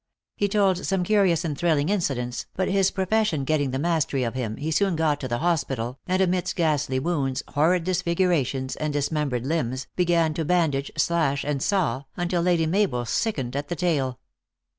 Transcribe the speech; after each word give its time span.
He 0.35 0.47
told 0.47 0.83
some 0.83 1.03
curious 1.03 1.45
and 1.45 1.55
thrilling 1.55 1.89
incidents, 1.89 2.47
but 2.55 2.67
his 2.67 2.89
profession 2.89 3.43
getting 3.43 3.69
the 3.69 3.77
mastery 3.77 4.23
of 4.23 4.33
him, 4.33 4.57
he 4.57 4.71
soon 4.71 4.95
got 4.95 5.19
to 5.19 5.27
the 5.27 5.37
hospital, 5.37 5.99
and, 6.07 6.19
amidst 6.23 6.55
ghastly 6.55 6.97
wounds, 6.97 7.43
horrid 7.49 7.83
disfigurations, 7.83 8.75
and 8.75 8.93
dis 8.93 9.11
membered, 9.11 9.45
limbs, 9.45 9.85
began 9.95 10.33
to 10.33 10.43
bandage, 10.43 10.89
slash, 10.97 11.43
and 11.43 11.61
saw, 11.61 12.05
until 12.17 12.41
Lady 12.41 12.65
Mabel 12.65 13.05
sickened 13.05 13.55
at 13.55 13.67
the 13.67 13.75
tale. 13.75 14.17